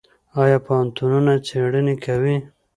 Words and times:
آیا 0.41 0.57
پوهنتونونه 0.65 1.33
څیړنې 1.47 1.95
کوي؟ 2.05 2.35